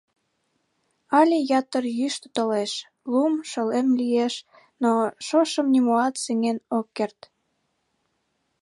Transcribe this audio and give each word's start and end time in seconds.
Але 1.19 1.37
ятыр 1.59 1.83
йӱштӧ 1.99 2.27
толеш, 2.35 2.73
лум, 3.11 3.33
шолем 3.51 3.87
лиеш, 3.99 4.35
но 4.83 4.91
шошым 5.27 5.67
нимоат 5.73 6.15
сеҥен 6.23 6.57
ок 6.77 6.87
керт. 6.97 7.19